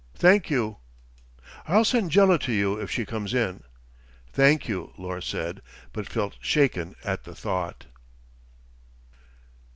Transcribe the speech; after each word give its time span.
Thank 0.15 0.49
you." 0.49 0.77
"I'll 1.67 1.85
send 1.85 2.09
Jela 2.09 2.39
to 2.39 2.51
you, 2.51 2.75
if 2.81 2.89
she 2.89 3.05
comes 3.05 3.35
in." 3.35 3.61
"Thank 4.33 4.67
you," 4.67 4.93
Lors 4.97 5.27
said, 5.27 5.61
but 5.93 6.09
felt 6.09 6.37
shaken 6.41 6.95
at 7.03 7.23
the 7.23 7.35
thought. 7.35 7.85